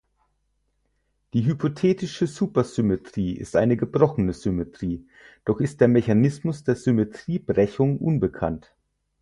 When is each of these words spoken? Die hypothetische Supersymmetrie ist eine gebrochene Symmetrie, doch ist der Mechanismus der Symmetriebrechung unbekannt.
Die 1.35 1.45
hypothetische 1.45 2.25
Supersymmetrie 2.25 3.35
ist 3.37 3.55
eine 3.55 3.77
gebrochene 3.77 4.33
Symmetrie, 4.33 5.05
doch 5.45 5.59
ist 5.59 5.79
der 5.79 5.89
Mechanismus 5.89 6.63
der 6.63 6.75
Symmetriebrechung 6.75 7.99
unbekannt. 7.99 8.73